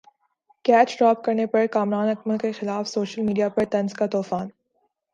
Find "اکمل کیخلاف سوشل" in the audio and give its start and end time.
2.09-3.21